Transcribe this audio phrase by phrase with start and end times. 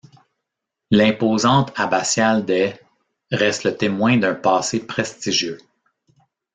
[0.89, 2.73] L’imposante abbatiale des
[3.31, 5.59] reste le témoin d’un passé prestigieux.